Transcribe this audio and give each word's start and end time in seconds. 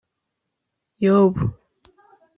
yobu, 1.05 1.43